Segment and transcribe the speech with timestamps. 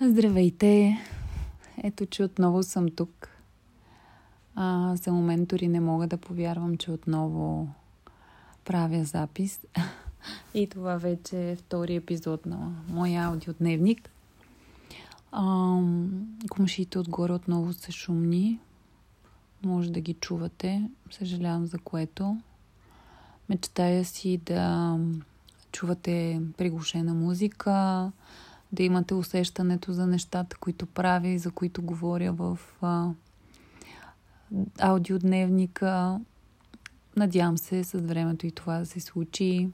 [0.00, 0.98] Здравейте!
[1.82, 3.28] Ето, че отново съм тук.
[4.54, 7.68] А, за момент дори не мога да повярвам, че отново
[8.64, 9.60] правя запис.
[10.54, 14.10] И това вече е втори епизод на моя аудиодневник.
[15.32, 15.76] А,
[16.50, 18.58] комшите отгоре отново са шумни.
[19.64, 20.90] Може да ги чувате.
[21.10, 22.38] Съжалявам за което.
[23.48, 24.98] Мечтая си да
[25.72, 28.10] чувате приглушена музика,
[28.72, 33.10] да имате усещането за нещата, които правя и за които говоря в а,
[34.78, 36.20] аудиодневника.
[37.16, 39.68] Надявам се с времето и това да се случи,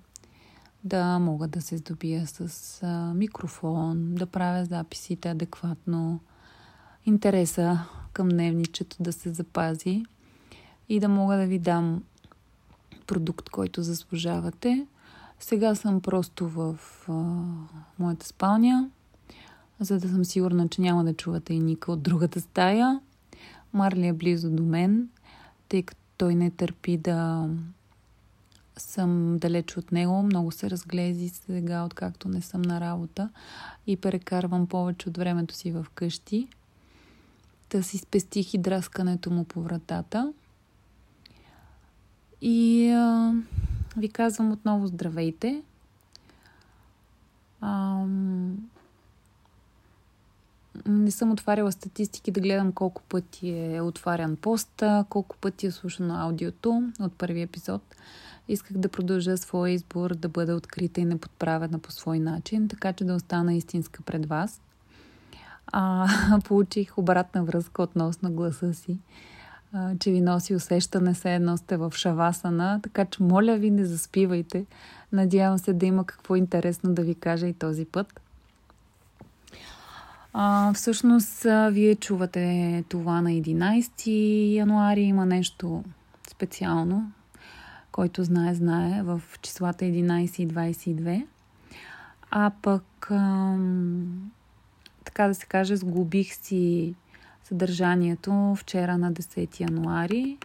[0.84, 6.20] да мога да се здобия с а, микрофон, да правя записите адекватно,
[7.06, 7.78] интереса
[8.12, 10.04] към дневничето да се запази
[10.88, 12.02] и да мога да ви дам
[13.06, 14.86] продукт, който заслужавате.
[15.44, 17.12] Сега съм просто в а,
[17.98, 18.90] моята спалня,
[19.80, 23.00] за да съм сигурна, че няма да чувате и Ника от другата стая.
[23.72, 25.08] Марли е близо до мен,
[25.68, 27.48] тъй като той не търпи да
[28.76, 30.22] съм далеч от него.
[30.22, 33.30] Много се разглези сега, откакто не съм на работа
[33.86, 36.48] и прекарвам повече от времето си в къщи.
[37.68, 40.32] Та си спестих и драскането му по вратата.
[42.40, 43.34] И а,
[43.96, 45.62] ви казвам отново здравейте.
[47.60, 48.68] Ам...
[50.86, 56.14] Не съм отваряла статистики да гледам колко пъти е отварян поста, колко пъти е слушано
[56.14, 57.82] аудиото от първи епизод.
[58.48, 63.04] Исках да продължа своя избор да бъда открита и неподправена по свой начин, така че
[63.04, 64.60] да остана истинска пред вас.
[65.66, 66.08] А,
[66.44, 68.98] получих обратна връзка относно гласа си
[69.98, 74.66] че ви носи усещане, се едно сте в шавасана, така че моля ви не заспивайте.
[75.12, 78.20] Надявам се да има какво интересно да ви кажа и този път.
[80.32, 85.02] А, всъщност, вие чувате това на 11 януари.
[85.02, 85.84] Има нещо
[86.30, 87.12] специално,
[87.92, 91.26] който знае, знае в числата 11 и 22.
[92.30, 94.30] А пък, ам,
[95.04, 96.94] така да се каже, сгубих си
[97.44, 100.38] съдържанието вчера на 10 януари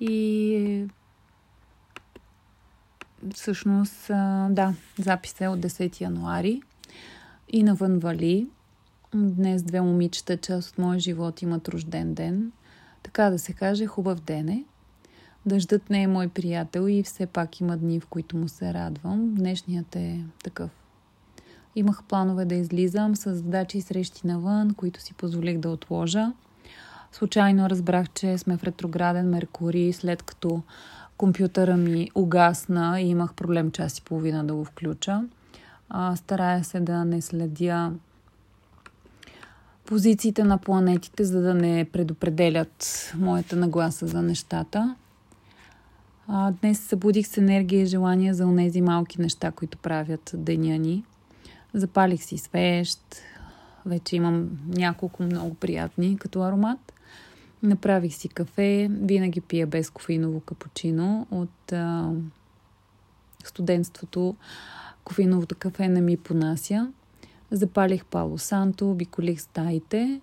[0.00, 0.86] и
[3.34, 4.06] всъщност,
[4.50, 6.62] да, запис е от 10 януари
[7.48, 8.48] и навън вали.
[9.14, 12.52] Днес две момичета, част от моя живот имат рожден ден.
[13.02, 14.64] Така да се каже, хубав ден е.
[15.46, 19.34] Дъждът не е мой приятел и все пак има дни, в които му се радвам.
[19.34, 20.83] Днешният е такъв.
[21.76, 26.32] Имах планове да излизам с задачи и срещи навън, които си позволих да отложа.
[27.12, 30.62] Случайно разбрах, че сме в ретрограден Меркурий, след като
[31.16, 35.24] компютъра ми угасна и имах проблем час и половина да го включа.
[36.16, 37.92] Старая се да не следя
[39.86, 44.96] позициите на планетите, за да не предопределят моята нагласа за нещата.
[46.60, 51.04] Днес събудих с енергия и желание за онези малки неща, които правят деня ни.
[51.74, 53.00] Запалих си свещ.
[53.86, 56.92] Вече имам няколко много приятни като аромат.
[57.62, 58.88] Направих си кафе.
[58.90, 62.12] Винаги пия без кофеиново капучино от а,
[63.44, 64.36] студентството.
[65.04, 66.92] Кофеиновото кафе не ми понася.
[67.50, 70.20] Запалих Пало Санто, обиколих стаите.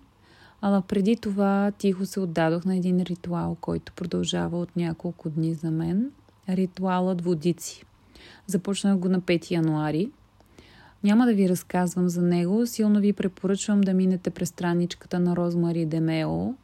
[0.60, 5.70] Ала преди това тихо се отдадох на един ритуал, който продължава от няколко дни за
[5.70, 6.10] мен.
[6.48, 7.84] Ритуалът водици.
[8.46, 10.10] Започнах го на 5 януари–
[11.04, 15.86] няма да ви разказвам за него, силно ви препоръчвам да минете през страничката на Розмари
[15.86, 16.54] Демео.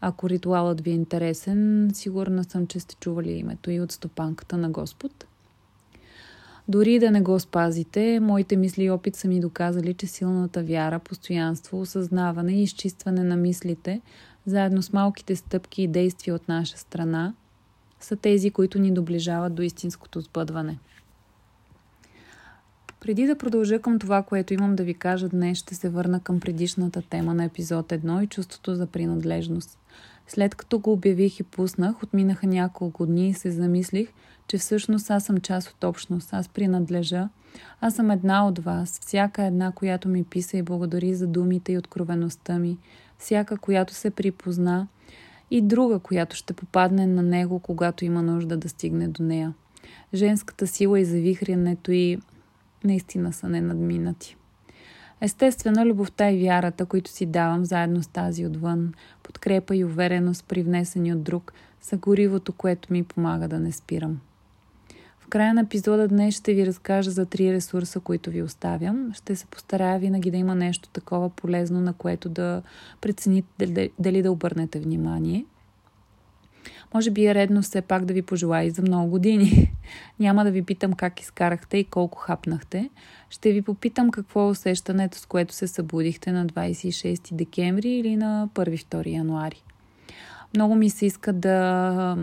[0.00, 4.70] Ако ритуалът ви е интересен, сигурна съм, че сте чували името и от стопанката на
[4.70, 5.26] Господ.
[6.68, 10.98] Дори да не го спазите, моите мисли и опит са ми доказали, че силната вяра,
[10.98, 14.00] постоянство, осъзнаване и изчистване на мислите,
[14.46, 17.34] заедно с малките стъпки и действия от наша страна,
[18.00, 20.78] са тези, които ни доближават до истинското сбъдване–
[23.00, 26.40] преди да продължа към това, което имам да ви кажа днес, ще се върна към
[26.40, 29.78] предишната тема на епизод 1 и чувството за принадлежност.
[30.26, 34.08] След като го обявих и пуснах, отминаха няколко дни и се замислих,
[34.48, 37.28] че всъщност аз съм част от общност, аз принадлежа.
[37.80, 41.78] Аз съм една от вас, всяка една, която ми писа и благодари за думите и
[41.78, 42.78] откровеността ми,
[43.18, 44.86] всяка, която се припозна
[45.50, 49.54] и друга, която ще попадне на него, когато има нужда да стигне до нея.
[50.14, 52.18] Женската сила и завихрянето и
[52.84, 54.36] наистина са ненадминати.
[55.20, 61.12] Естествено, любовта и вярата, които си давам заедно с тази отвън, подкрепа и увереност, привнесени
[61.12, 64.20] от друг, са горивото, което ми помага да не спирам.
[65.20, 69.10] В края на епизода днес ще ви разкажа за три ресурса, които ви оставям.
[69.14, 72.62] Ще се постарая винаги да има нещо такова полезно, на което да
[73.00, 75.44] прецените дали, да обърнете внимание.
[76.94, 79.72] Може би е редно все пак да ви пожелая и за много години.
[80.20, 82.90] Няма да ви питам как изкарахте и колко хапнахте.
[83.30, 88.48] Ще ви попитам какво е усещането, с което се събудихте на 26 декември или на
[88.54, 89.62] 1-2 януари.
[90.54, 92.16] Много ми се иска да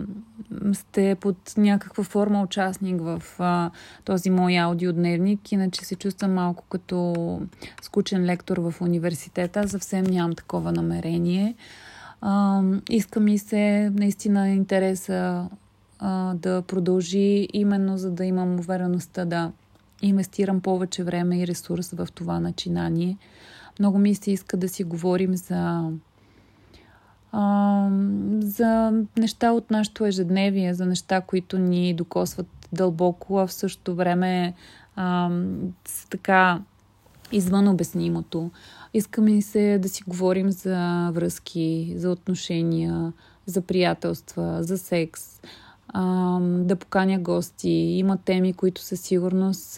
[0.72, 3.70] сте под някаква форма участник в а,
[4.04, 7.40] този мой аудиодневник, иначе се чувствам малко като
[7.82, 9.68] скучен лектор в университета.
[9.68, 11.54] Съвсем нямам такова намерение.
[12.20, 15.48] А, иска ми се наистина интереса
[15.98, 19.52] а, да продължи, именно за да имам увереността да
[20.02, 23.16] инвестирам повече време и ресурс в това начинание.
[23.78, 25.90] Много ми се иска да си говорим за
[27.32, 27.88] а,
[28.40, 34.54] за неща от нашето ежедневие, за неща, които ни докосват дълбоко, а в същото време
[34.96, 35.30] а,
[35.84, 36.60] с така
[37.32, 38.50] извън обяснимото.
[38.96, 43.12] Искаме се да си говорим за връзки, за отношения,
[43.46, 45.40] за приятелства, за секс,
[46.40, 47.70] да поканя гости.
[47.70, 49.74] Има теми, които със сигурност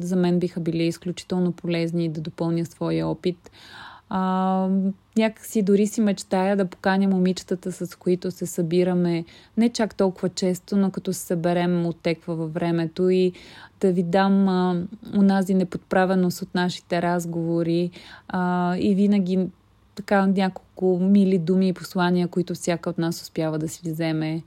[0.00, 3.50] за мен биха били изключително полезни да допълня своя опит.
[4.08, 4.68] А,
[5.16, 9.24] някакси дори си мечтая да поканя момичетата, с които се събираме
[9.56, 13.32] не чак толкова често, но като се съберем оттеква във времето и
[13.80, 14.82] да ви дам а,
[15.16, 17.90] унази неподправеност от нашите разговори
[18.28, 19.48] а, и винаги
[19.94, 24.42] така няколко мили думи и послания, които всяка от нас успява да си вземе.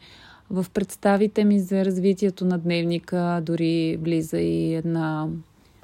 [0.49, 5.27] В представите ми за развитието на дневника дори влиза и една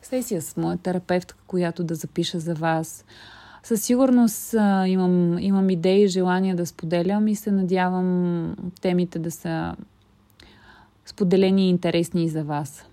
[0.02, 3.06] сесия с моя терапевтка, която да запиша за вас.
[3.66, 9.32] Със сигурност а, имам, имам идеи и желания да споделям и се надявам темите да
[9.32, 9.76] са
[11.06, 12.86] споделени и интересни и за вас.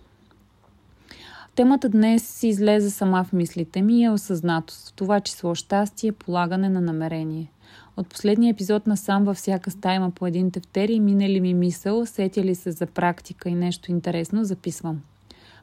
[1.55, 6.69] Темата днес излезе сама в мислите ми и е осъзнатост, в това число щастие, полагане
[6.69, 7.51] на намерение.
[7.97, 11.41] От последния епизод на сам във всяка стая има по един тефтер и мине ли
[11.41, 15.01] ми мисъл, сетя ли се за практика и нещо интересно, записвам.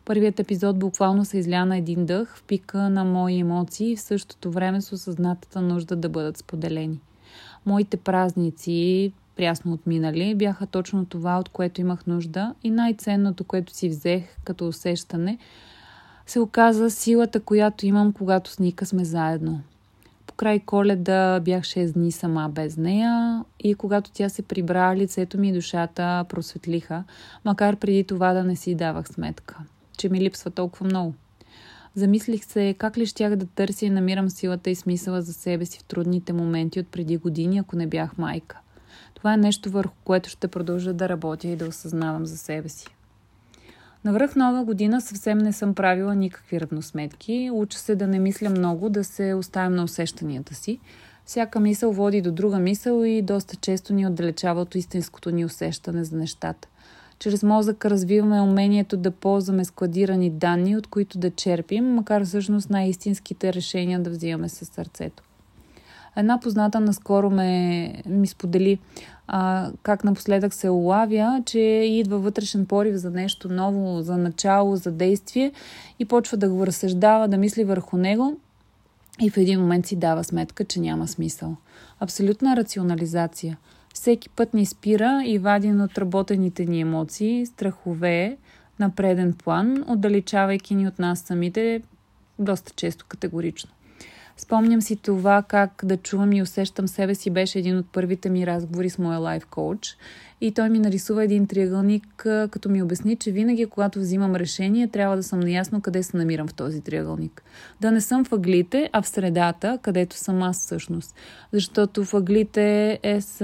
[0.09, 4.01] Първият епизод буквално се изля на един дъх в пика на мои емоции и в
[4.01, 6.99] същото време с осъзнатата нужда да бъдат споделени.
[7.65, 13.89] Моите празници, прясно отминали, бяха точно това, от което имах нужда и най-ценното, което си
[13.89, 15.37] взех като усещане,
[16.25, 19.61] се оказа силата, която имам, когато с Ника сме заедно.
[20.27, 25.39] По край коледа бях 6 дни сама без нея и когато тя се прибра, лицето
[25.39, 27.03] ми и душата просветлиха,
[27.45, 29.57] макар преди това да не си давах сметка
[29.99, 31.13] че ми липсва толкова много.
[31.95, 35.79] Замислих се как ли щях да търся и намирам силата и смисъла за себе си
[35.79, 38.59] в трудните моменти от преди години, ако не бях майка.
[39.13, 42.87] Това е нещо върху което ще продължа да работя и да осъзнавам за себе си.
[44.03, 47.49] Навръх нова година съвсем не съм правила никакви равносметки.
[47.53, 50.79] Уча се да не мисля много, да се оставям на усещанията си.
[51.25, 56.03] Всяка мисъл води до друга мисъл и доста често ни отдалечава от истинското ни усещане
[56.03, 56.67] за нещата.
[57.19, 63.53] Чрез мозъка развиваме умението да ползваме складирани данни, от които да черпим, макар всъщност най-истинските
[63.53, 65.23] решения да взимаме със сърцето.
[66.15, 68.79] Една позната наскоро ме, ми сподели
[69.27, 74.91] а, как напоследък се улавя, че идва вътрешен порив за нещо ново, за начало, за
[74.91, 75.51] действие
[75.99, 78.37] и почва да го разсъждава, да мисли върху него
[79.21, 81.55] и в един момент си дава сметка, че няма смисъл.
[81.99, 83.57] Абсолютна рационализация–
[83.93, 88.37] всеки път ни спира и вади на отработените ни емоции, страхове
[88.79, 91.81] на преден план, отдалечавайки ни от нас самите
[92.39, 93.69] доста често категорично.
[94.37, 98.47] Спомням си това как да чувам и усещам себе си беше един от първите ми
[98.47, 99.97] разговори с моя лайф коуч
[100.41, 102.05] и той ми нарисува един триъгълник,
[102.51, 106.47] като ми обясни, че винаги, когато взимам решение, трябва да съм наясно къде се намирам
[106.47, 107.43] в този триъгълник.
[107.81, 111.15] Да не съм в ъглите, а в средата, където съм аз всъщност.
[111.53, 113.39] Защото в ъглите е с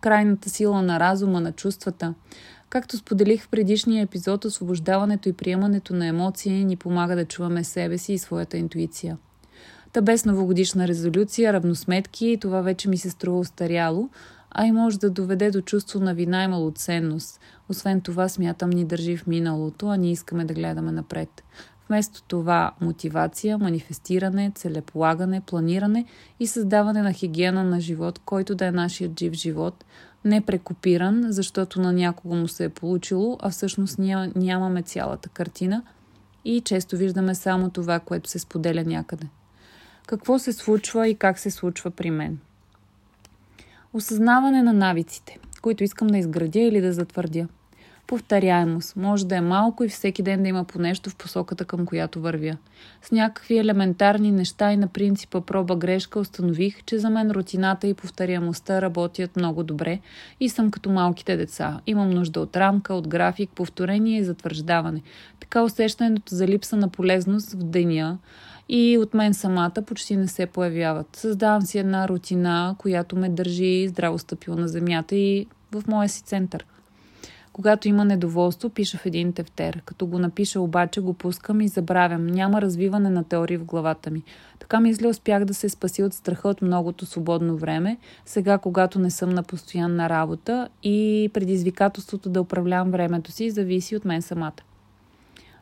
[0.00, 2.14] крайната сила на разума, на чувствата.
[2.70, 7.98] Както споделих в предишния епизод, освобождаването и приемането на емоции ни помага да чуваме себе
[7.98, 9.18] си и своята интуиция.
[9.92, 14.10] Та без новогодишна резолюция, равносметки, това вече ми се струва устаряло,
[14.50, 17.40] а и може да доведе до чувство на вина и малоценност.
[17.68, 21.42] Освен това, смятам, ни държи в миналото, а ние искаме да гледаме напред.
[21.88, 26.04] Вместо това мотивация, манифестиране, целеполагане, планиране
[26.40, 29.84] и създаване на хигиена на живот, който да е нашият жив живот,
[30.24, 35.82] не прекопиран, защото на някого му се е получило, а всъщност ние нямаме цялата картина
[36.44, 39.26] и често виждаме само това, което се споделя някъде.
[40.06, 42.38] Какво се случва и как се случва при мен?
[43.92, 47.48] Осъзнаване на навиците, които искам да изградя или да затвърдя.
[48.06, 48.96] Повторяемост.
[48.96, 52.20] Може да е малко и всеки ден да има по нещо в посоката към която
[52.20, 52.56] вървя.
[53.02, 58.82] С някакви елементарни неща и на принципа проба-грешка установих, че за мен рутината и повторяемостта
[58.82, 60.00] работят много добре
[60.40, 61.80] и съм като малките деца.
[61.86, 65.02] Имам нужда от рамка, от график, повторение и затвърждаване.
[65.40, 68.18] Така усещането за липса на полезност в деня
[68.68, 71.16] и от мен самата почти не се появяват.
[71.16, 76.22] Създавам си една рутина, която ме държи здраво стъпила на земята и в моя си
[76.22, 76.66] център.
[77.52, 79.82] Когато има недоволство, пиша в един тефтер.
[79.84, 82.26] Като го напиша обаче, го пускам и забравям.
[82.26, 84.22] Няма развиване на теории в главата ми.
[84.58, 89.10] Така мисля, успях да се спаси от страха от многото свободно време, сега когато не
[89.10, 94.62] съм на постоянна работа и предизвикателството да управлявам времето си зависи от мен самата.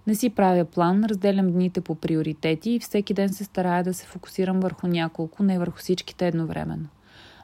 [0.07, 4.07] Не си правя план, разделям дните по приоритети и всеки ден се старая да се
[4.07, 6.89] фокусирам върху няколко, не върху всичките едновременно.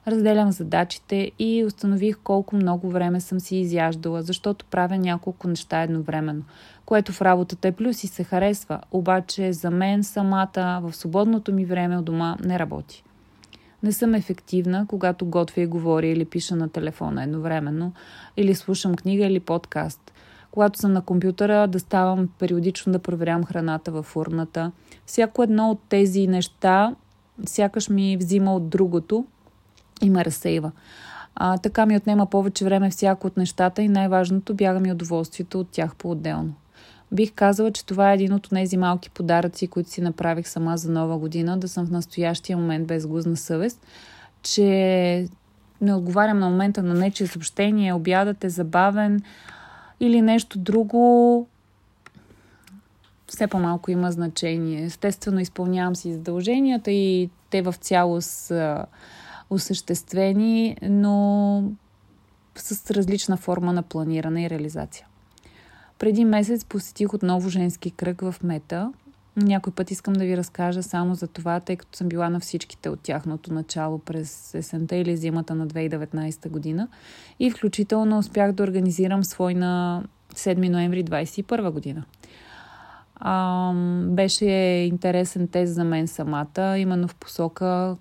[0.08, 6.42] Разделям задачите и установих колко много време съм си изяждала, защото правя няколко неща едновременно,
[6.86, 11.64] което в работата е плюс и се харесва, обаче за мен самата в свободното ми
[11.64, 13.04] време от дома не работи.
[13.82, 17.92] Не съм ефективна, когато готвя и говоря или пиша на телефона едновременно,
[18.36, 20.11] или слушам книга или подкаст
[20.52, 24.72] когато съм на компютъра, да ставам периодично да проверям храната в урната.
[25.06, 26.94] Всяко едно от тези неща
[27.46, 29.26] сякаш ми взима от другото
[30.02, 30.72] и ме разсейва.
[31.34, 35.68] А, така ми отнема повече време всяко от нещата и най-важното бяга ми удоволствието от
[35.70, 36.54] тях по-отделно.
[37.12, 40.90] Бих казала, че това е един от тези малки подаръци, които си направих сама за
[40.90, 43.86] нова година, да съм в настоящия момент без гузна съвест,
[44.42, 45.28] че
[45.80, 49.22] не отговарям на момента на нечие съобщение, обядът е забавен,
[50.02, 51.46] или нещо друго,
[53.26, 54.84] все по-малко има значение.
[54.84, 58.86] Естествено, изпълнявам си задълженията и те в цялост са
[59.50, 61.64] осъществени, но
[62.56, 65.06] с различна форма на планиране и реализация.
[65.98, 68.92] Преди месец посетих отново женски кръг в Мета.
[69.36, 72.88] Някой път искам да ви разкажа само за това, тъй като съм била на всичките
[72.88, 76.88] от тяхното начало през есента или зимата на 2019 година
[77.40, 80.02] и включително успях да организирам свой на
[80.34, 82.04] 7 ноември 2021 година.
[83.16, 83.72] А,
[84.06, 84.44] беше
[84.90, 87.96] интересен тест за мен самата, именно в посока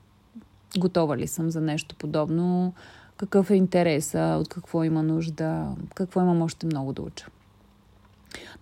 [0.77, 2.73] готова ли съм за нещо подобно,
[3.17, 7.25] какъв е интереса, от какво има нужда, какво имам още много да уча.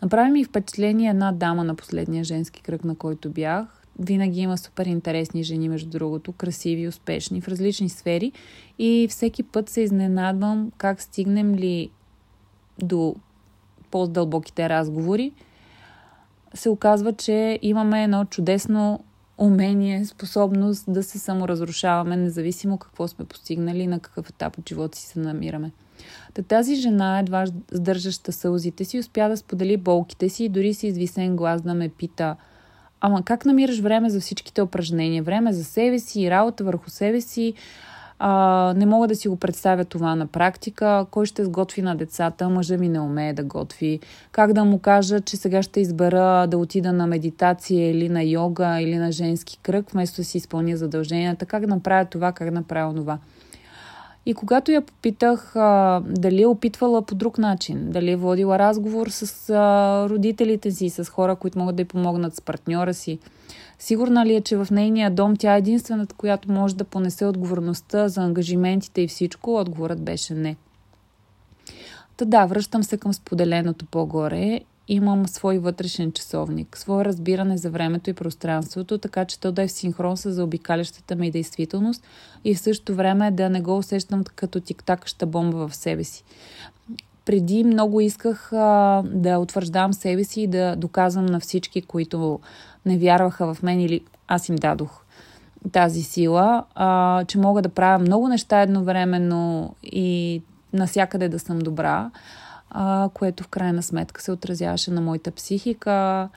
[0.01, 3.65] Направи ми впечатление една дама на последния женски кръг, на който бях.
[3.99, 8.31] Винаги има супер интересни жени, между другото, красиви, успешни в различни сфери
[8.79, 11.89] и всеки път се изненадвам как стигнем ли
[12.81, 13.15] до
[13.91, 15.31] по-дълбоките разговори,
[16.53, 19.03] се оказва, че имаме едно чудесно
[19.37, 24.97] умение, способност да се саморазрушаваме, независимо какво сме постигнали и на какъв етап от живота
[24.97, 25.71] си се намираме.
[26.33, 30.87] Та тази жена, едва сдържаща сълзите си, успя да сподели болките си и дори си
[30.87, 32.35] извисен глас да ме пита
[33.01, 35.23] Ама как намираш време за всичките упражнения?
[35.23, 37.53] Време за себе си, работа върху себе си,
[38.19, 41.05] а, не мога да си го представя това на практика.
[41.11, 42.49] Кой ще сготви на децата?
[42.49, 43.99] Мъжа ми не умее да готви.
[44.31, 48.81] Как да му кажа, че сега ще избера да отида на медитация или на йога
[48.81, 51.45] или на женски кръг, вместо да си изпълня задълженията?
[51.45, 53.17] Как да направя това, как да направя това?
[54.29, 59.07] И когато я попитах а, дали е опитвала по друг начин, дали е водила разговор
[59.09, 63.19] с а, родителите си, с хора, които могат да й помогнат с партньора си,
[63.79, 68.07] Сигурна ли е, че в нейния дом тя е единствената, която може да понесе отговорността
[68.07, 69.55] за ангажиментите и всичко?
[69.55, 70.55] Отговорът беше не.
[72.17, 74.61] Та да, връщам се към споделеното по-горе.
[74.91, 79.67] Имам свой вътрешен часовник, свое разбиране за времето и пространството, така че то да е
[79.67, 82.03] в синхрон с заобикалящата ми действителност
[82.43, 86.23] и в същото време да не го усещам като тиктакаща бомба в себе си.
[87.25, 92.39] Преди много исках а, да утвърждавам себе си и да доказвам на всички, които
[92.85, 95.03] не вярваха в мен или аз им дадох
[95.71, 100.41] тази сила, а, че мога да правя много неща едновременно и
[100.73, 102.11] насякъде да съм добра,
[102.69, 106.29] а, което в крайна сметка се отразяваше на моята психика.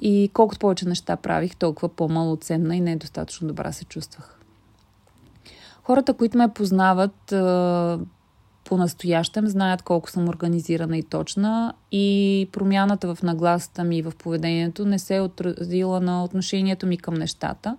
[0.00, 4.38] И колкото повече неща правих, толкова по-малоценна и недостатъчно добра се чувствах.
[5.82, 7.34] Хората, които ме познават,
[8.64, 11.74] по-настоящем знаят колко съм организирана и точна.
[11.92, 16.98] И промяната в нагласата ми и в поведението не се е отразила на отношението ми
[16.98, 17.76] към нещата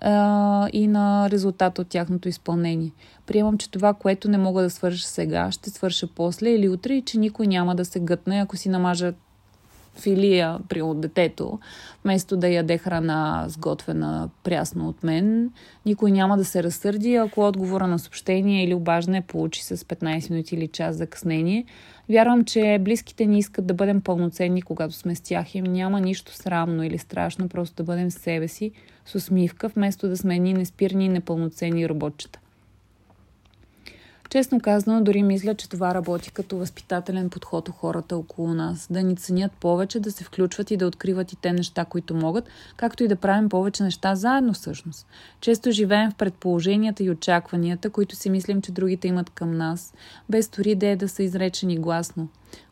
[0.00, 2.92] а, и на резултата от тяхното изпълнение.
[3.26, 7.02] Приемам, че това, което не мога да свърша сега, ще свърша после или утре и
[7.02, 9.12] че никой няма да се гътне, ако си намажа
[10.00, 11.58] филия при от детето,
[12.04, 15.50] вместо да яде храна сготвена прясно от мен,
[15.86, 20.54] никой няма да се разсърди, ако отговора на съобщение или обаждане получи с 15 минути
[20.54, 21.64] или час закъснение.
[22.10, 25.54] Вярвам, че близките ни искат да бъдем пълноценни, когато сме с тях.
[25.54, 28.72] Им няма нищо срамно или страшно, просто да бъдем себе си,
[29.06, 32.40] с усмивка, вместо да сме едни неспирни и непълноценни роботчета.
[34.30, 38.86] Честно казано, дори мисля, че това работи като възпитателен подход у хората около нас.
[38.90, 42.44] Да ни ценят повече, да се включват и да откриват и те неща, които могат,
[42.76, 45.06] както и да правим повече неща заедно всъщност.
[45.40, 49.94] Често живеем в предположенията и очакванията, които си мислим, че другите имат към нас,
[50.28, 52.28] без дори да е да са изречени гласно.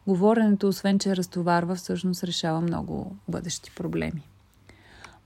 [0.07, 4.23] Говоренето, освен че разтоварва, всъщност решава много бъдещи проблеми.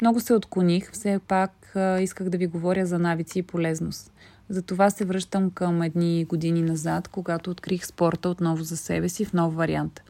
[0.00, 4.11] Много се отклоних, все пак исках да ви говоря за навици и полезност.
[4.52, 9.32] Затова се връщам към едни години назад, когато открих спорта отново за себе си в
[9.32, 10.00] нов вариант.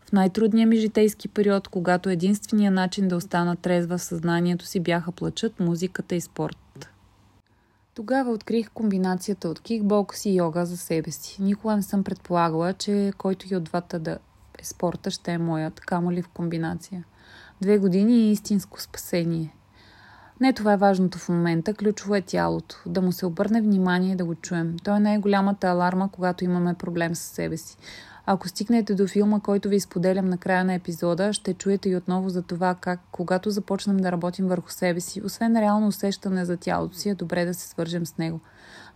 [0.00, 5.12] В най-трудния ми житейски период, когато единствения начин да остана трезва в съзнанието си бяха
[5.12, 6.88] плачът, музиката и спорт.
[7.94, 11.42] Тогава открих комбинацията от кикбокс и йога за себе си.
[11.42, 14.18] Никога не съм предполагала, че който и от двата да
[14.58, 17.04] е спорта ще е моят, камо ли в комбинация.
[17.60, 19.55] Две години и истинско спасение.
[20.40, 22.76] Не това е важното в момента, ключово е тялото.
[22.86, 24.76] Да му се обърне внимание и да го чуем.
[24.84, 27.76] Той е най-голямата аларма, когато имаме проблем с себе си.
[28.26, 32.28] Ако стигнете до филма, който ви изподелям на края на епизода, ще чуете и отново
[32.28, 36.96] за това как, когато започнем да работим върху себе си, освен реално усещане за тялото
[36.96, 38.40] си, е добре да се свържем с него.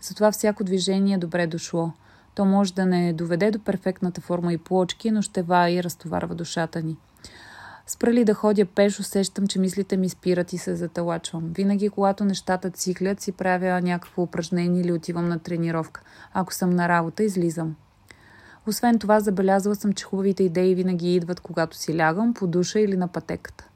[0.01, 1.93] Затова всяко движение е добре дошло.
[2.35, 6.35] То може да не доведе до перфектната форма и плочки, но ще ва и разтоварва
[6.35, 6.97] душата ни.
[7.91, 11.51] Спрали да ходя пеш, усещам, че мислите ми спират и се заталачвам.
[11.55, 16.03] Винаги, когато нещата циклят, си правя някакво упражнение или отивам на тренировка.
[16.33, 17.77] Ако съм на работа, излизам.
[18.67, 22.97] Освен това, забелязала съм, че хубавите идеи винаги идват, когато си лягам, по душа или
[22.97, 23.69] на пътеката.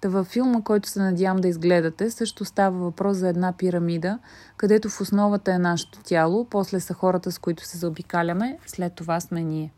[0.00, 4.18] Та във филма, който се надявам да изгледате, също става въпрос за една пирамида,
[4.56, 9.20] където в основата е нашето тяло, после са хората, с които се заобикаляме, след това
[9.20, 9.72] сме ние.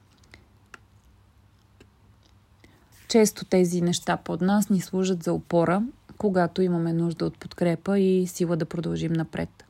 [3.15, 5.83] Често тези неща под нас ни служат за опора,
[6.19, 9.65] когато имаме нужда от подкрепа и сила да продължим напред.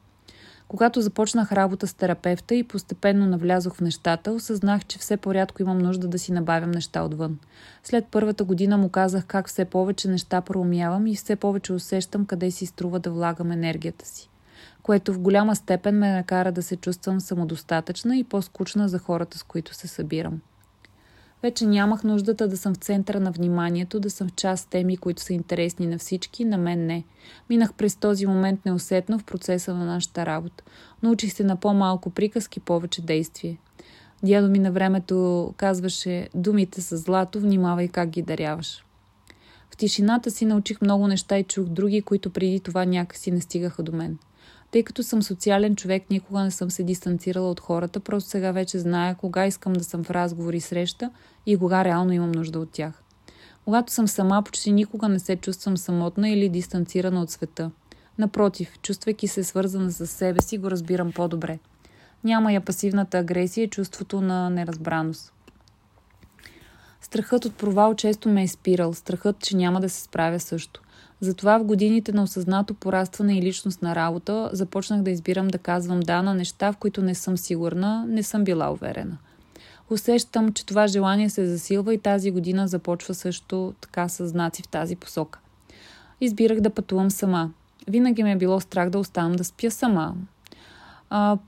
[0.69, 5.79] Когато започнах работа с терапевта и постепенно навлязох в нещата, осъзнах, че все по-рядко имам
[5.79, 7.39] нужда да си набавям неща отвън.
[7.83, 12.51] След първата година му казах как все повече неща проумявам и все повече усещам къде
[12.51, 14.31] си струва да влагам енергията си,
[14.83, 19.43] което в голяма степен ме накара да се чувствам самодостатъчна и по-скучна за хората, с
[19.43, 20.41] които се събирам.
[21.45, 25.23] Вече нямах нуждата да съм в центъра на вниманието, да съм в част теми, които
[25.23, 27.05] са интересни на всички, на мен не.
[27.51, 30.65] Минах през този момент неусетно в процеса на нашата работа.
[31.03, 33.59] Научих се на по-малко приказки, повече действие.
[34.23, 38.85] Дядо ми на времето казваше думите с злато, внимавай как ги даряваш.
[39.71, 43.83] В тишината си научих много неща и чух други, които преди това някакси не стигаха
[43.83, 44.19] до мен.
[44.75, 48.79] Тъй като съм социален човек, никога не съм се дистанцирала от хората, просто сега вече
[48.79, 51.11] зная кога искам да съм в разговор и среща
[51.47, 53.03] и кога реално имам нужда от тях.
[53.65, 57.71] Когато съм сама, почти никога не се чувствам самотна или дистанцирана от света.
[58.19, 61.59] Напротив, чувствайки се свързана с себе си, го разбирам по-добре.
[62.25, 65.33] Няма я пасивната агресия и чувството на неразбраност.
[67.01, 70.83] Страхът от провал често ме е спирал, страхът, че няма да се справя също.
[71.21, 76.01] Затова в годините на осъзнато порастване и личност на работа започнах да избирам да казвам
[76.01, 79.19] да на неща, в които не съм сигурна, не съм била уверена.
[79.91, 84.69] Усещам, че това желание се засилва и тази година започва също така с знаци в
[84.69, 85.39] тази посока.
[86.21, 87.51] Избирах да пътувам сама.
[87.89, 90.15] Винаги ме е било страх да оставам да спя сама
[91.17, 91.39] а,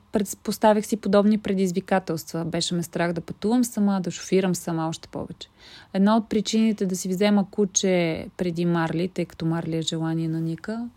[0.42, 2.44] поставих си подобни предизвикателства.
[2.44, 5.48] Беше ме страх да пътувам сама, да шофирам сама още повече.
[5.92, 10.40] Една от причините да си взема куче преди Марли, тъй като Марли е желание на
[10.40, 10.88] Ника,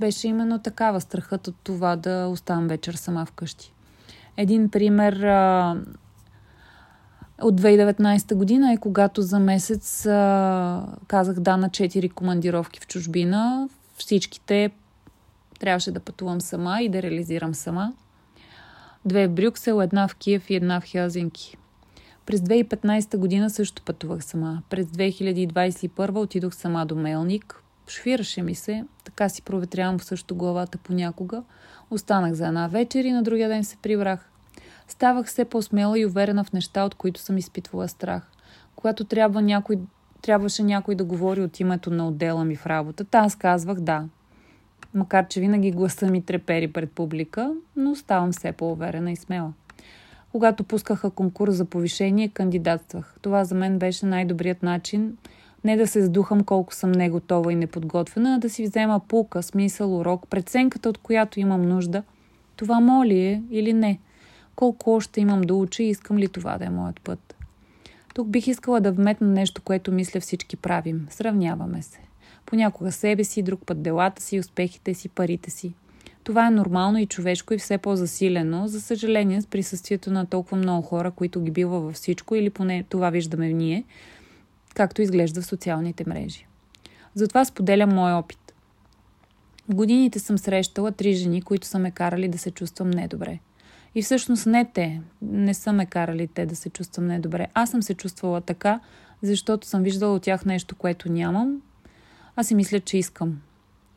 [0.00, 3.72] беше именно такава страхът от това да оставам вечер сама вкъщи.
[4.36, 5.76] Един пример а,
[7.42, 13.68] от 2019 година е когато за месец а, казах да на 4 командировки в чужбина.
[13.98, 14.70] Всичките
[15.60, 17.92] трябваше да пътувам сама и да реализирам сама
[19.06, 21.56] две в Брюксел, една в Киев и една в Хелзинки.
[22.26, 24.62] През 2015 година също пътувах сама.
[24.70, 27.62] През 2021 отидох сама до Мелник.
[27.88, 31.42] Шофираше ми се, така си проветрявам също главата понякога.
[31.90, 34.30] Останах за една вечер и на другия ден се прибрах.
[34.88, 38.30] Ставах все по-смела и уверена в неща, от които съм изпитвала страх.
[38.76, 39.78] Когато трябва някой,
[40.22, 44.04] трябваше някой да говори от името на отдела ми в работата, аз казвах да
[44.96, 49.52] макар че винаги гласа ми трепери пред публика, но ставам все по-уверена и смела.
[50.32, 53.16] Когато пускаха конкурс за повишение, кандидатствах.
[53.22, 55.16] Това за мен беше най-добрият начин
[55.64, 59.42] Не да се сдухам колко съм не готова и неподготвена, а да си взема пулка,
[59.42, 62.02] смисъл, урок, преценката от която имам нужда.
[62.56, 63.98] Това моли е или не?
[64.56, 67.36] Колко още имам да уча и искам ли това да е моят път?
[68.14, 71.06] Тук бих искала да вметна нещо, което мисля всички правим.
[71.10, 72.05] Сравняваме се.
[72.46, 75.74] Понякога себе си, друг път делата си, успехите си, парите си.
[76.24, 80.82] Това е нормално и човешко и все по-засилено, за съжаление, с присъствието на толкова много
[80.82, 83.84] хора, които ги бива във всичко, или поне това виждаме в ние,
[84.74, 86.46] както изглежда в социалните мрежи.
[87.14, 88.54] Затова споделям мой опит.
[89.68, 93.38] В годините съм срещала три жени, които са ме карали да се чувствам недобре.
[93.94, 97.46] И всъщност не те, не са ме карали те да се чувствам недобре.
[97.54, 98.80] Аз съм се чувствала така,
[99.22, 101.62] защото съм виждала от тях нещо, което нямам,
[102.36, 103.40] а си мисля, че искам.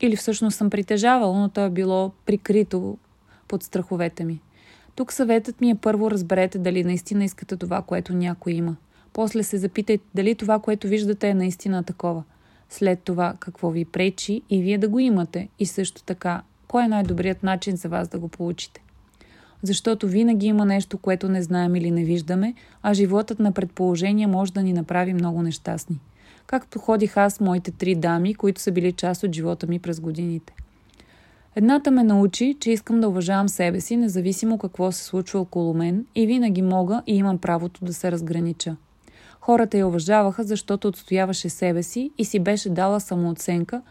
[0.02, 2.97] Или всъщност съм притежавала, но то е било прикрито
[3.47, 4.41] под страховете ми.
[4.95, 8.75] Тук съветът ми е първо разберете дали наистина искате това, което някой има.
[9.13, 12.23] После се запитайте дали това, което виждате е наистина такова.
[12.69, 15.49] След това какво ви пречи и вие да го имате.
[15.60, 18.82] И също така, кой е най-добрият начин за вас да го получите.
[19.63, 24.54] Защото винаги има нещо, което не знаем или не виждаме, а животът на предположения може
[24.54, 25.99] да ни направи много нещастни
[26.50, 30.54] както ходих аз моите три дами, които са били част от живота ми през годините.
[31.56, 36.06] Едната ме научи, че искам да уважавам себе си, независимо какво се случва около мен
[36.16, 38.76] и винаги мога и имам правото да се разгранича.
[39.42, 43.82] Хората я уважаваха, защото отстояваше себе си и си беше дала самооценка,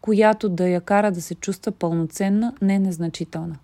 [0.00, 3.56] която да я кара да се чувства пълноценна, не незначителна.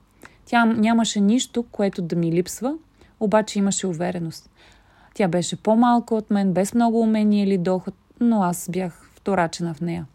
[0.44, 2.74] Тя нямаше нищо, което да ми липсва,
[3.20, 4.50] обаче имаше увереност.
[5.14, 9.80] Тя беше по-малка от мен, без много умения или доход, но аз бях вторачена в
[9.80, 10.06] нея.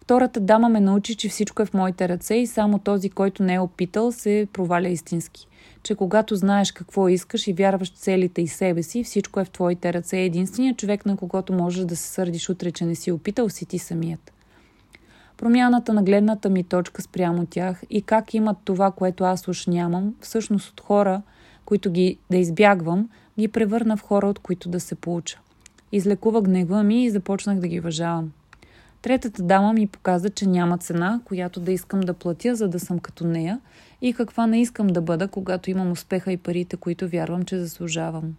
[0.00, 3.54] Втората дама ме научи, че всичко е в моите ръце и само този, който не
[3.54, 5.48] е опитал, се проваля истински.
[5.82, 9.92] Че когато знаеш какво искаш и вярваш целите и себе си, всичко е в твоите
[9.92, 10.18] ръце.
[10.18, 13.78] Единственият човек, на когото можеш да се сърдиш утре, че не си опитал, си ти
[13.78, 14.32] самият.
[15.36, 20.14] Промяната на гледната ми точка спрямо тях и как имат това, което аз уж нямам,
[20.20, 21.22] всъщност от хора,
[21.64, 23.08] които ги да избягвам,
[23.38, 25.38] ги превърна в хора, от които да се получа.
[25.92, 28.32] Излекува гнева ми и започнах да ги уважавам.
[29.02, 32.98] Третата дама ми показа, че няма цена, която да искам да платя, за да съм
[32.98, 33.60] като нея
[34.02, 38.34] и каква не искам да бъда, когато имам успеха и парите, които вярвам, че заслужавам.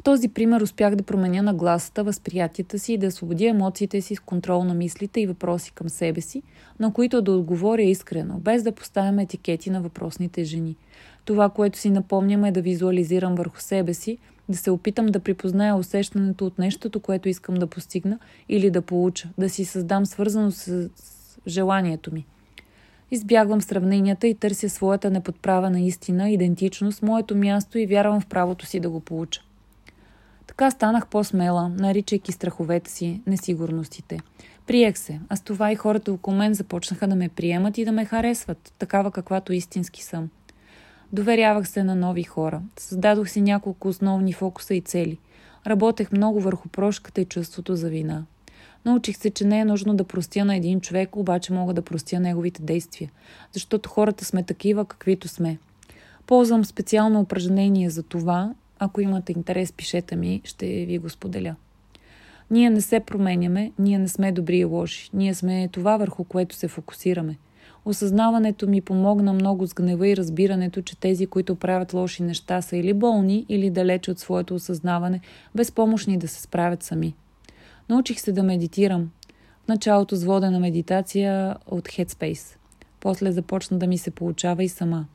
[0.00, 4.20] В този пример успях да променя нагласата, възприятията си и да освободя емоциите си с
[4.20, 6.42] контрол на мислите и въпроси към себе си,
[6.80, 10.76] на които да отговоря искрено, без да поставям етикети на въпросните жени.
[11.24, 14.18] Това, което си напомням е да визуализирам върху себе си,
[14.50, 19.28] да се опитам да припозная усещането от нещото, което искам да постигна или да получа,
[19.38, 20.90] да си създам свързано с
[21.46, 22.26] желанието ми.
[23.10, 28.80] Избягвам сравненията и търся своята неподправена истина, идентичност, моето място и вярвам в правото си
[28.80, 29.40] да го получа.
[30.46, 34.20] Така станах по-смела, наричайки страховете си, несигурностите.
[34.66, 37.92] Приех се, а с това и хората около мен започнаха да ме приемат и да
[37.92, 40.30] ме харесват, такава каквато истински съм–
[41.12, 42.62] Доверявах се на нови хора.
[42.78, 45.18] Създадох си няколко основни фокуса и цели.
[45.66, 48.24] Работех много върху прошката и чувството за вина.
[48.84, 52.20] Научих се, че не е нужно да простя на един човек, обаче мога да простя
[52.20, 53.10] неговите действия,
[53.52, 55.58] защото хората сме такива, каквито сме.
[56.26, 58.54] Ползвам специално упражнение за това.
[58.78, 61.54] Ако имате интерес, пишете ми, ще ви го споделя.
[62.50, 65.10] Ние не се променяме, ние не сме добри и лоши.
[65.14, 67.36] Ние сме това, върху което се фокусираме–
[67.84, 72.76] Осъзнаването ми помогна много с гнева и разбирането, че тези, които правят лоши неща, са
[72.76, 75.20] или болни, или далече от своето осъзнаване,
[75.54, 77.14] безпомощни да се справят сами.
[77.88, 79.10] Научих се да медитирам.
[79.64, 82.56] В началото с водена медитация от Headspace.
[83.00, 85.06] После започна да ми се получава и сама.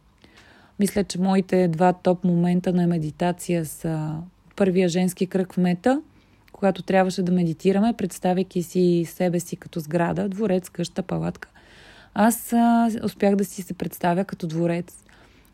[0.80, 4.16] Мисля, че моите два топ момента на медитация са
[4.56, 6.02] първия женски кръг в мета,
[6.52, 11.50] когато трябваше да медитираме, представяйки си себе си като сграда, дворец, къща, палатка–
[12.16, 15.04] аз а, успях да си се представя като дворец.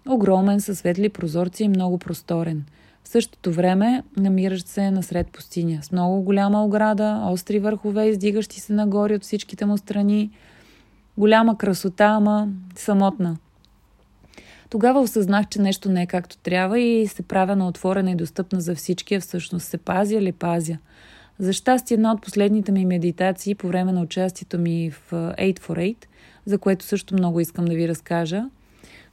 [0.10, 2.63] Огромен, със светли прозорци и много просторен.
[3.04, 8.74] В същото време намиращ се насред пустиня, с много голяма ограда, остри върхове, издигащи се
[8.74, 10.32] нагоре от всичките му страни.
[11.17, 13.38] Голяма красота, ама самотна.
[14.69, 18.62] Тогава осъзнах, че нещо не е както трябва и се правя на отворена и достъпна
[18.62, 20.78] за всички, а всъщност се пазя или пазя.
[21.39, 25.95] За щастие, една от последните ми медитации по време на участието ми в 8 for
[25.95, 25.95] 8
[26.52, 28.44] за което също много искам да ви разкажа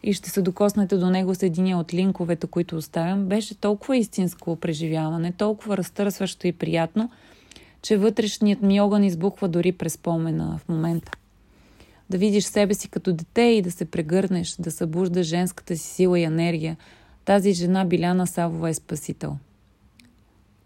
[0.03, 4.57] и ще се докоснете до него с единия от линковете, които оставям, беше толкова истинско
[4.57, 7.11] преживяване, толкова разтърсващо и приятно,
[7.83, 11.13] че вътрешният ми огън избухва дори през спомена в момента.
[12.11, 16.21] Да видиш себе си като дете и да се прегърнеш, да събужда женската си сила
[16.21, 16.77] и енергия.
[17.25, 19.37] Тази жена Биляна Савова е спасител.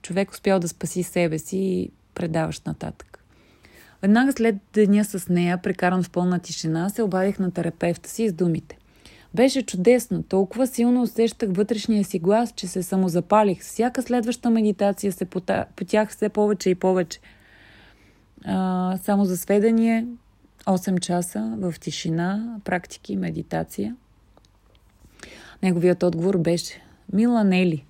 [0.02, 3.21] Човек успял да спаси себе си и предаваш нататък.
[4.02, 8.32] Веднага след деня с нея, прекаран в пълна тишина, се обадих на терапевта си с
[8.32, 8.78] думите.
[9.34, 13.60] Беше чудесно, толкова силно усещах вътрешния си глас, че се самозапалих.
[13.60, 15.24] Всяка следваща медитация се
[15.76, 17.20] потях все повече и повече.
[18.44, 20.06] А, само за сведение,
[20.66, 23.96] 8 часа в тишина, практики, медитация.
[25.62, 27.84] Неговият отговор беше Мила Нели,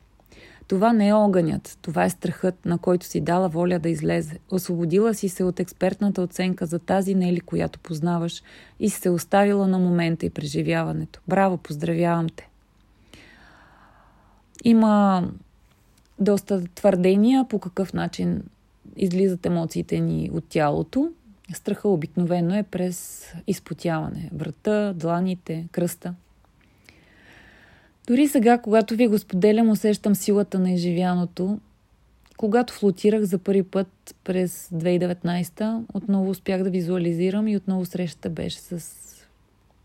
[0.72, 4.38] това не е огънят, това е страхът, на който си дала воля да излезе.
[4.50, 8.42] Освободила си се от експертната оценка за тази Нели, която познаваш
[8.80, 11.20] и си се оставила на момента и преживяването.
[11.28, 12.48] Браво, поздравявам те!
[14.64, 15.28] Има
[16.18, 18.42] доста твърдения по какъв начин
[18.96, 21.10] излизат емоциите ни от тялото.
[21.54, 24.30] Страха обикновено е през изпотяване.
[24.32, 26.14] Врата, дланите, кръста.
[28.06, 31.58] Дори сега, когато ви го споделям, усещам силата на изживяното.
[32.36, 38.58] Когато флотирах за първи път през 2019, отново успях да визуализирам и отново срещата беше
[38.58, 39.02] с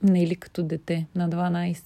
[0.04, 1.78] Нели като дете на 12.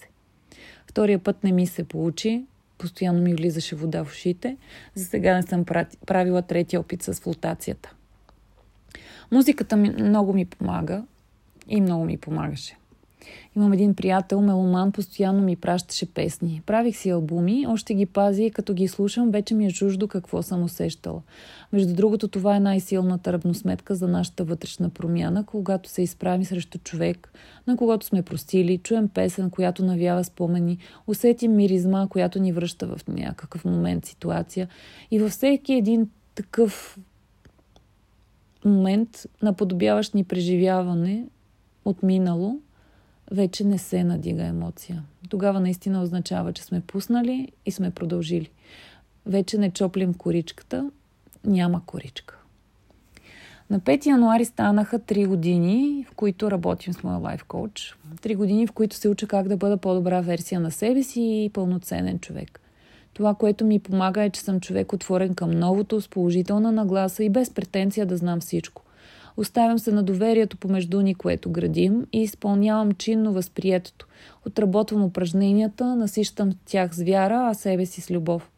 [0.88, 2.46] Втория път не ми се получи,
[2.78, 4.58] постоянно ми влизаше вода в ушите.
[4.96, 5.66] За сега не съм
[6.06, 7.94] правила третия опит с флотацията.
[9.32, 11.04] Музиката ми много ми помага
[11.68, 12.78] и много ми помагаше.
[13.56, 16.62] Имам един приятел, меломан, постоянно ми пращаше песни.
[16.66, 20.42] Правих си албуми, още ги пази и като ги слушам, вече ми е чуждо какво
[20.42, 21.22] съм усещала.
[21.74, 27.34] Между другото, това е най-силната равносметка за нашата вътрешна промяна, когато се изправи срещу човек,
[27.68, 33.08] на когото сме простили, чуем песен, която навява спомени, усетим миризма, която ни връща в
[33.08, 34.68] някакъв момент ситуация.
[35.12, 36.98] И във всеки един такъв
[38.66, 41.26] момент, наподобяващ ни преживяване
[41.86, 42.60] от минало,
[43.32, 45.04] вече не се надига емоция.
[45.30, 48.50] Тогава наистина означава, че сме пуснали и сме продължили.
[49.26, 50.92] Вече не чоплим коричката,
[51.46, 52.38] няма коричка.
[53.70, 57.98] На 5 януари станаха 3 години, в които работим с моя лайф коуч.
[58.22, 61.50] 3 години, в които се уча как да бъда по-добра версия на себе си и
[61.54, 62.62] пълноценен човек.
[63.14, 67.30] Това, което ми помага е, че съм човек отворен към новото, с положителна нагласа и
[67.30, 68.84] без претенция да знам всичко.
[69.38, 74.08] Оставям се на доверието помежду ни, което градим и изпълнявам чинно възприетото.
[74.48, 78.52] Отработвам упражненията, насищам тях с вяра, а себе си с любов.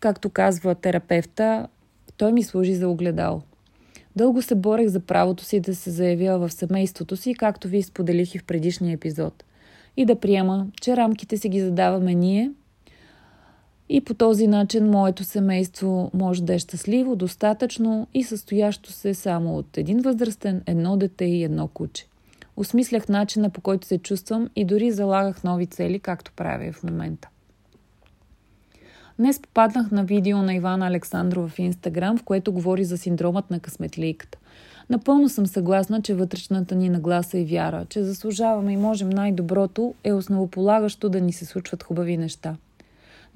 [0.00, 1.66] Както казва терапевта,
[2.16, 3.42] той ми служи за огледал.
[4.16, 8.34] Дълго се борех за правото си да се заявя в семейството си, както ви споделих
[8.34, 9.44] и в предишния епизод.
[9.96, 12.50] И да приема, че рамките си ги задаваме ние–
[13.88, 19.58] и по този начин моето семейство може да е щастливо, достатъчно и състоящо се само
[19.58, 22.06] от един възрастен, едно дете и едно куче.
[22.56, 27.28] Осмислях начина по който се чувствам и дори залагах нови цели, както правя в момента.
[29.18, 33.60] Днес попаднах на видео на Ивана Александрова в Инстаграм, в което говори за синдромът на
[33.60, 34.38] късметлийката.
[34.90, 40.12] Напълно съм съгласна, че вътрешната ни нагласа и вяра, че заслужаваме и можем най-доброто, е
[40.12, 42.56] основополагащо да ни се случват хубави неща–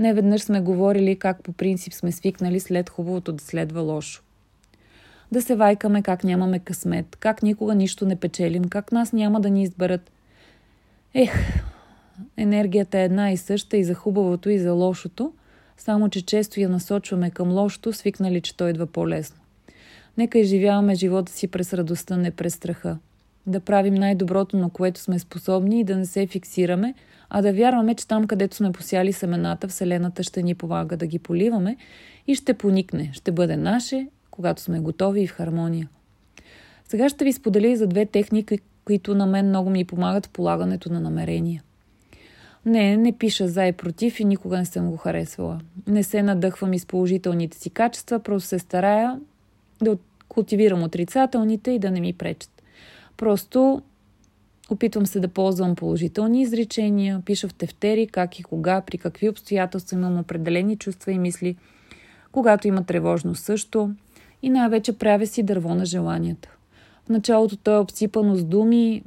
[0.00, 4.22] не веднъж сме говорили как по принцип сме свикнали след хубавото да следва лошо.
[5.32, 9.50] Да се вайкаме как нямаме късмет, как никога нищо не печелим, как нас няма да
[9.50, 10.10] ни изберат.
[11.14, 11.32] Ех,
[12.36, 15.32] енергията е една и съща и за хубавото и за лошото,
[15.76, 19.40] само че често я насочваме към лошото, свикнали, че той идва по-лесно.
[20.16, 22.98] Нека изживяваме живота си през радостта, не през страха.
[23.46, 26.94] Да правим най-доброто, на което сме способни и да не се фиксираме–
[27.30, 31.18] а да вярваме, че там, където сме посяли семената, Вселената ще ни помага да ги
[31.18, 31.76] поливаме
[32.26, 35.88] и ще поникне, ще бъде наше, когато сме готови и в хармония.
[36.88, 40.30] Сега ще ви споделя и за две техники, които на мен много ми помагат в
[40.30, 41.62] полагането на намерения.
[42.66, 45.60] Не, не пиша за и против и никога не съм го харесвала.
[45.86, 49.20] Не се надъхвам из положителните си качества, просто се старая
[49.82, 49.98] да
[50.28, 52.59] култивирам отрицателните и да не ми пречат.
[53.20, 53.82] Просто
[54.70, 59.96] Опитвам се да ползвам положителни изречения, пиша в тефтери как и кога, при какви обстоятелства
[59.96, 61.56] имам определени чувства и мисли,
[62.32, 63.90] когато има тревожно също
[64.42, 66.48] и най-вече правя си дърво на желанията.
[67.06, 69.02] В началото то е обсипано с думи,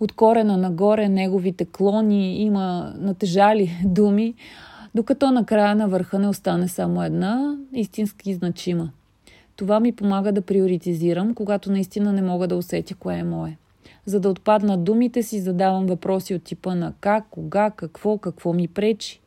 [0.00, 4.34] от корена нагоре неговите клони има натежали думи,
[4.94, 8.90] докато накрая на върха не остане само една, истински значима.
[9.56, 13.56] Това ми помага да приоритизирам, когато наистина не мога да усетя кое е мое.
[14.06, 18.68] За да отпаднат думите си, задавам въпроси от типа на как, кога, какво, какво ми
[18.68, 19.20] пречи.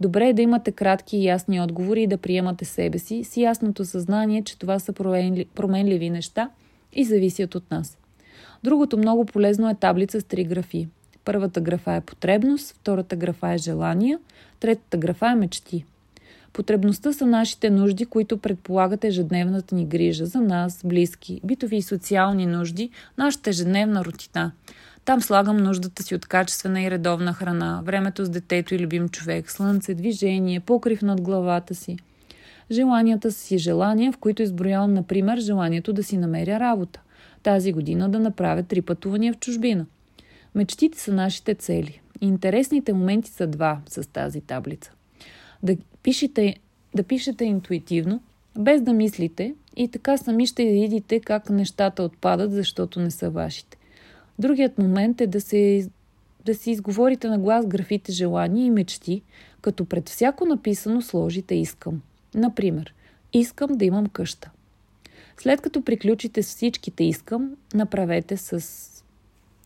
[0.00, 3.84] Добре е да имате кратки и ясни отговори и да приемате себе си с ясното
[3.84, 4.92] съзнание, че това са
[5.54, 6.50] променливи неща
[6.92, 7.98] и зависят от нас.
[8.64, 10.88] Другото много полезно е таблица с три графи.
[11.24, 14.18] Първата графа е потребност, втората графа е желания,
[14.60, 15.84] третата графа е мечти.
[16.52, 22.46] Потребността са нашите нужди, които предполагат ежедневната ни грижа за нас, близки, битови и социални
[22.46, 24.52] нужди, нашата ежедневна рутина.
[25.04, 29.50] Там слагам нуждата си от качествена и редовна храна, времето с детето и любим човек,
[29.50, 31.96] слънце, движение, покрив над главата си.
[32.70, 37.00] Желанията си желания, в които изброявам, например, желанието да си намеря работа.
[37.42, 39.86] Тази година да направя три пътувания в чужбина.
[40.54, 42.00] Мечтите са нашите цели.
[42.20, 44.92] Интересните моменти са два с тази таблица.
[45.62, 46.56] Да пишете,
[46.94, 48.22] да пишете интуитивно,
[48.58, 53.76] без да мислите и така сами ще видите как нещата отпадат, защото не са вашите.
[54.38, 55.88] Другият момент е да се
[56.44, 59.22] да си изговорите на глас графите желания и мечти,
[59.60, 62.02] като пред всяко написано сложите искам.
[62.34, 62.94] Например,
[63.32, 64.50] искам да имам къща.
[65.36, 68.64] След като приключите с всичките искам, направете с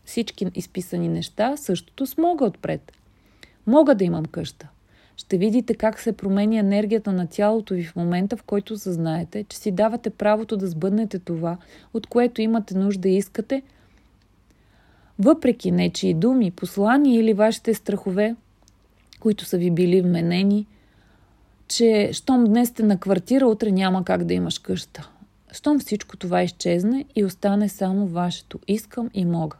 [0.05, 2.91] всички изписани неща същото с мога отпред.
[3.67, 4.67] Мога да имам къща.
[5.17, 9.57] Ще видите как се променя енергията на тялото ви в момента, в който съзнаете, че
[9.57, 11.57] си давате правото да сбъднете това,
[11.93, 13.61] от което имате нужда и искате,
[15.19, 18.35] въпреки нечии думи, послания или вашите страхове,
[19.19, 20.65] които са ви били вменени,
[21.67, 25.09] че щом днес сте на квартира, утре няма как да имаш къща.
[25.51, 29.57] Щом всичко това изчезне и остане само вашето искам и мога.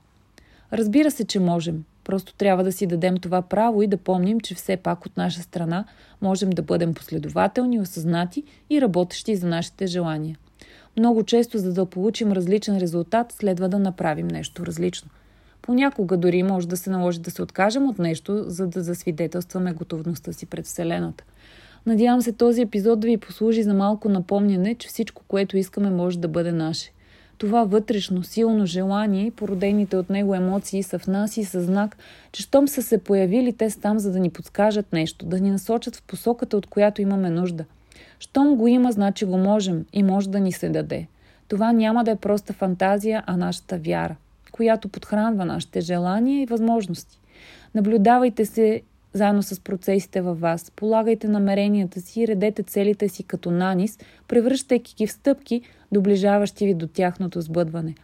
[0.73, 1.83] Разбира се, че можем.
[2.07, 5.41] Просто трябва да си дадем това право и да помним, че все пак от наша
[5.41, 5.85] страна
[6.21, 10.37] можем да бъдем последователни, осъзнати и работещи за нашите желания.
[10.97, 15.09] Много често, за да получим различен резултат, следва да направим нещо различно.
[15.61, 20.33] Понякога дори може да се наложи да се откажем от нещо, за да засвидетелстваме готовността
[20.33, 21.23] си пред Вселената.
[21.85, 26.19] Надявам се този епизод да ви послужи за малко напомняне, че всичко, което искаме, може
[26.19, 26.91] да бъде наше.
[27.37, 31.97] Това вътрешно силно желание и породените от него емоции са в нас и са знак,
[32.31, 35.95] че щом са се появили те там, за да ни подскажат нещо, да ни насочат
[35.95, 37.65] в посоката, от която имаме нужда.
[38.19, 41.07] Щом го има, значи го можем и може да ни се даде.
[41.47, 44.15] Това няма да е просто фантазия, а нашата вяра,
[44.51, 47.19] която подхранва нашите желания и възможности.
[47.75, 48.81] Наблюдавайте се
[49.13, 50.71] заедно с процесите във вас.
[50.75, 56.73] Полагайте намеренията си и редете целите си като нанис, превръщайки ги в стъпки, доближаващи ви
[56.73, 57.95] до тяхното сбъдване.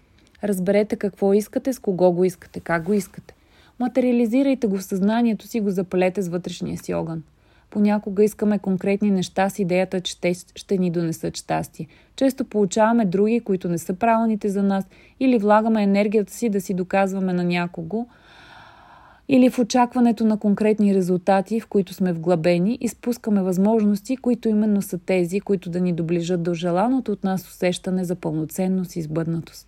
[0.44, 3.34] Разберете какво искате, с кого го искате, как го искате.
[3.80, 7.24] Материализирайте го в съзнанието си, го запалете с вътрешния си огън.
[7.70, 11.88] Понякога искаме конкретни неща с идеята, че те ще ни донесат щастие.
[12.16, 14.86] Често получаваме други, които не са правилните за нас,
[15.20, 18.08] или влагаме енергията си да си доказваме на някого–
[19.28, 24.98] или в очакването на конкретни резултати, в които сме вглъбени, изпускаме възможности, които именно са
[24.98, 29.68] тези, които да ни доближат до желаното от нас усещане за пълноценност и сбъднатост.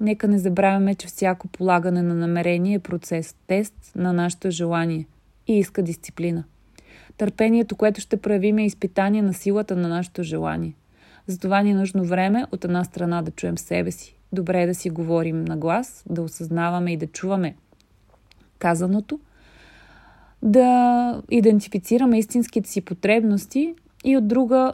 [0.00, 5.06] Нека не забравяме, че всяко полагане на намерение е процес, тест на нашето желание
[5.46, 6.44] и иска дисциплина.
[7.16, 10.74] Търпението, което ще правим е изпитание на силата на нашето желание.
[11.26, 14.16] Затова ни е нужно време от една страна да чуем себе си.
[14.32, 17.54] Добре е да си говорим на глас, да осъзнаваме и да чуваме
[18.62, 19.18] казаното,
[20.42, 24.72] да идентифицираме истинските си потребности и от друга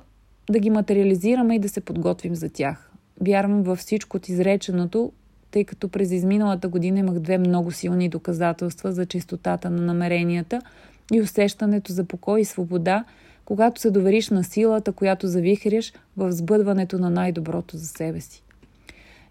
[0.50, 2.90] да ги материализираме и да се подготвим за тях.
[3.20, 5.12] Вярвам във всичко от изреченото,
[5.50, 10.60] тъй като през изминалата година имах две много силни доказателства за чистотата на намеренията
[11.12, 13.04] и усещането за покой и свобода,
[13.44, 18.42] когато се довериш на силата, която завихряш в сбъдването на най-доброто за себе си.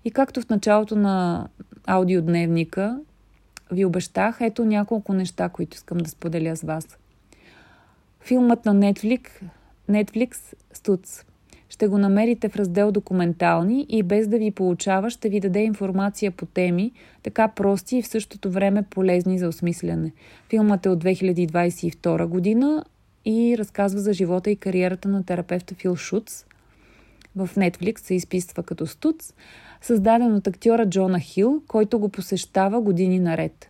[0.06, 1.48] И както в началото на
[1.86, 3.00] аудиодневника
[3.71, 6.97] ви обещах, ето няколко неща, които искам да споделя с вас.
[8.21, 9.27] Филмът на Netflix,
[9.89, 10.38] Netflix
[10.73, 11.23] Стуц.
[11.69, 16.32] Ще го намерите в раздел документални и без да ви получава ще ви даде информация
[16.32, 16.91] по теми,
[17.23, 20.12] така прости и в същото време полезни за осмисляне.
[20.49, 22.86] Филмът е от 2022 година
[23.25, 26.45] и разказва за живота и кариерата на терапевта Фил Шуц.
[27.36, 29.34] В Netflix се изписва като Стуц
[29.82, 33.70] създаден от актьора Джона Хил, който го посещава години наред.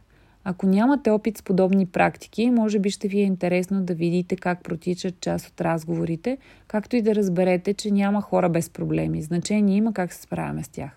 [0.49, 4.63] Ако нямате опит с подобни практики, може би ще ви е интересно да видите как
[4.63, 9.21] протичат част от разговорите, както и да разберете, че няма хора без проблеми.
[9.21, 10.91] Значение има как се справяме с тях.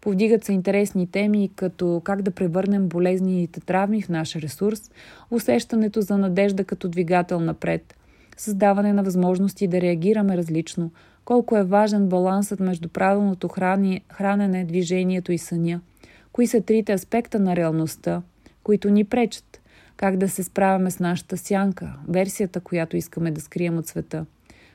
[0.00, 4.90] Повдигат се интересни теми, като как да превърнем болезните травми в наш ресурс,
[5.30, 7.96] усещането за надежда като двигател напред,
[8.36, 10.90] създаване на възможности да реагираме различно,
[11.28, 15.80] колко е важен балансът между правилното храни, хранене, движението и съня,
[16.32, 18.22] кои са трите аспекта на реалността,
[18.62, 19.60] които ни пречат,
[19.96, 24.26] как да се справяме с нашата сянка, версията, която искаме да скрием от света,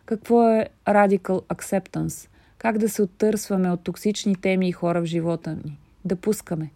[0.05, 5.57] какво е radical acceptance, как да се оттърсваме от токсични теми и хора в живота
[5.65, 6.69] ни, да пускаме.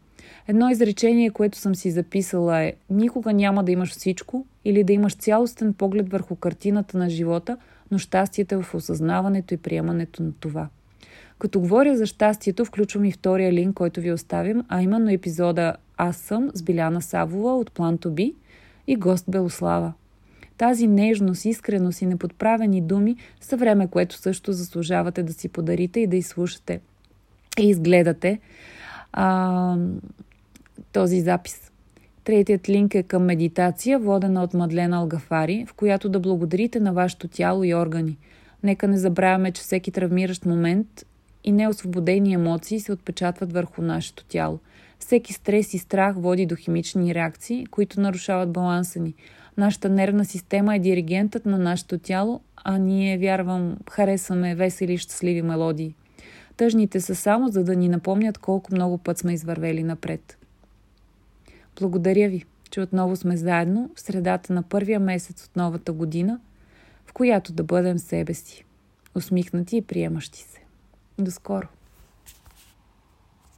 [0.48, 5.16] Едно изречение, което съм си записала е Никога няма да имаш всичко или да имаш
[5.16, 7.58] цялостен поглед върху картината на живота–
[7.92, 10.68] но щастието е в осъзнаването и приемането на това.
[11.40, 16.18] Като говоря за щастието, включвам и втория линк, който ви оставим, а именно епизода Аз
[16.18, 18.34] съм с Биляна Савова от План to
[18.88, 19.94] и гост Белослава.
[20.58, 26.08] Тази нежност, искреност и неподправени думи са време, което също заслужавате да си подарите и
[26.08, 26.80] да изслушате
[27.60, 28.40] и изгледате
[29.14, 29.78] а,
[30.92, 31.72] този запис.
[32.28, 37.28] Третият линк е към медитация, водена от Мадлена Алгафари, в която да благодарите на вашето
[37.28, 38.18] тяло и органи.
[38.64, 40.88] Нека не забравяме, че всеки травмиращ момент
[41.44, 44.60] и неосвободени емоции се отпечатват върху нашето тяло.
[45.00, 49.14] Всеки стрес и страх води до химични реакции, които нарушават баланса ни.
[49.58, 55.42] Нашата нервна система е диригентът на нашето тяло, а ние, вярвам, харесваме весели и щастливи
[55.42, 55.96] мелодии.
[56.58, 60.37] Тъжните са само за да ни напомнят колко много път сме извървели напред.
[61.80, 66.40] Благодаря ви, че отново сме заедно в средата на първия месец от новата година,
[67.06, 68.66] в която да бъдем себе си,
[69.16, 70.60] усмихнати и приемащи се.
[71.18, 71.68] До скоро!